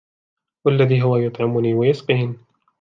والذي 0.65 1.01
هو 1.01 1.17
يطعمني 1.17 1.73
ويسقين 1.73 2.37